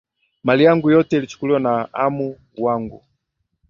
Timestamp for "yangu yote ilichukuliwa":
0.63-1.59